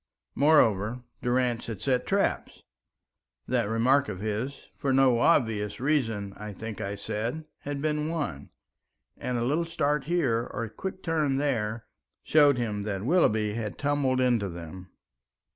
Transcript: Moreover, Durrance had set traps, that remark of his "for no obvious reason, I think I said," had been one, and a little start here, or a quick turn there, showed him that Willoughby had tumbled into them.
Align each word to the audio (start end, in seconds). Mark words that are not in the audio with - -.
Moreover, 0.33 1.03
Durrance 1.21 1.67
had 1.67 1.79
set 1.79 2.07
traps, 2.07 2.63
that 3.47 3.69
remark 3.69 4.09
of 4.09 4.19
his 4.19 4.65
"for 4.75 4.91
no 4.91 5.19
obvious 5.19 5.79
reason, 5.79 6.33
I 6.37 6.53
think 6.53 6.81
I 6.81 6.95
said," 6.95 7.45
had 7.59 7.83
been 7.83 8.09
one, 8.09 8.49
and 9.15 9.37
a 9.37 9.45
little 9.45 9.63
start 9.65 10.05
here, 10.05 10.49
or 10.51 10.63
a 10.63 10.71
quick 10.71 11.03
turn 11.03 11.37
there, 11.37 11.85
showed 12.23 12.57
him 12.57 12.81
that 12.81 13.05
Willoughby 13.05 13.53
had 13.53 13.77
tumbled 13.77 14.19
into 14.19 14.49
them. 14.49 14.89